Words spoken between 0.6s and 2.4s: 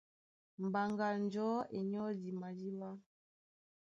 Mbaŋga njɔ̌ e nyɔ́di